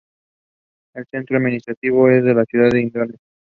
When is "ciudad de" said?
2.45-2.81